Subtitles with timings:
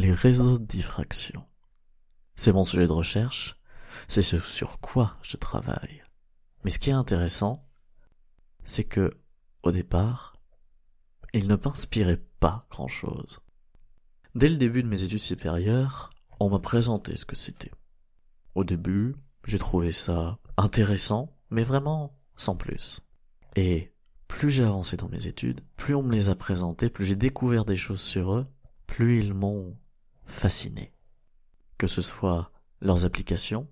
[0.00, 1.44] les réseaux de diffraction.
[2.34, 3.56] C'est mon sujet de recherche,
[4.08, 6.02] c'est ce sur quoi je travaille.
[6.64, 7.68] Mais ce qui est intéressant,
[8.64, 9.12] c'est que,
[9.62, 10.36] au départ,
[11.34, 13.40] il ne m'inspirait pas grand chose.
[14.34, 17.72] Dès le début de mes études supérieures, on m'a présenté ce que c'était.
[18.54, 19.14] Au début,
[19.46, 23.00] j'ai trouvé ça intéressant, mais vraiment sans plus.
[23.54, 23.92] Et
[24.28, 27.66] plus j'ai avancé dans mes études, plus on me les a présentés, plus j'ai découvert
[27.66, 28.46] des choses sur eux,
[28.86, 29.76] plus ils m'ont
[30.30, 30.92] fasciné.
[31.78, 33.68] Que ce soit leurs applications,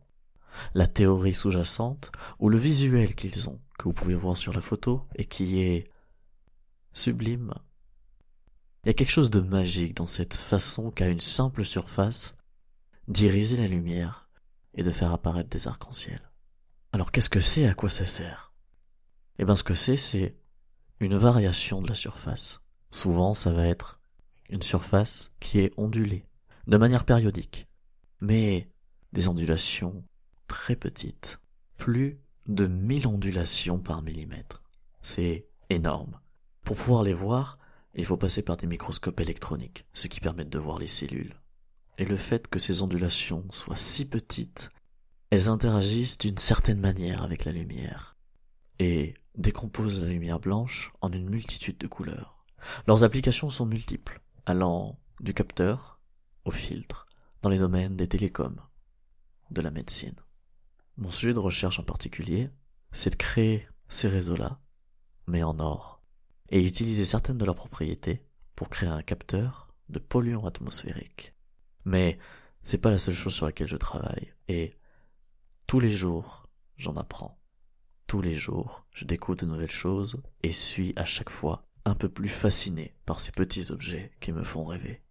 [0.75, 5.03] la théorie sous-jacente ou le visuel qu'ils ont, que vous pouvez voir sur la photo
[5.15, 5.91] et qui est
[6.93, 7.55] sublime.
[8.85, 12.37] Il y a quelque chose de magique dans cette façon qu'a une simple surface
[13.07, 14.29] d'iriser la lumière
[14.75, 16.21] et de faire apparaître des arcs-en-ciel.
[16.93, 17.67] Alors qu'est-ce que c'est?
[17.67, 18.53] À quoi ça sert?
[19.39, 20.37] Eh bien ce que c'est, c'est
[21.01, 22.61] une variation de la surface.
[22.91, 24.01] Souvent ça va être
[24.51, 26.25] une surface qui est ondulée,
[26.69, 27.67] de manière périodique,
[28.21, 28.71] mais
[29.15, 30.05] des ondulations
[30.47, 31.41] très petites,
[31.79, 34.63] plus de mille ondulations par millimètre.
[35.01, 36.21] C'est énorme.
[36.65, 37.59] Pour pouvoir les voir,
[37.95, 41.41] il faut passer par des microscopes électroniques, ce qui permet de voir les cellules.
[41.97, 44.69] Et le fait que ces ondulations soient si petites,
[45.31, 48.17] elles interagissent d'une certaine manière avec la lumière,
[48.79, 52.43] et décomposent la lumière blanche en une multitude de couleurs.
[52.87, 55.98] Leurs applications sont multiples, allant du capteur
[56.51, 57.07] filtre,
[57.43, 58.61] dans les domaines des télécoms,
[59.51, 60.17] de la médecine.
[60.97, 62.51] Mon sujet de recherche en particulier,
[62.93, 64.61] c'est de créer ces réseaux-là,
[65.27, 66.03] mais en or,
[66.51, 68.25] et utiliser certaines de leurs propriétés
[68.57, 71.35] pour créer un capteur de polluants atmosphériques.
[71.85, 72.19] Mais
[72.63, 74.77] c'est pas la seule chose sur laquelle je travaille, et
[75.67, 76.45] tous les jours,
[76.77, 77.39] j'en apprends.
[78.07, 82.09] Tous les jours, je découvre de nouvelles choses et suis à chaque fois un peu
[82.09, 85.03] plus fasciné par ces petits objets qui me font rêver.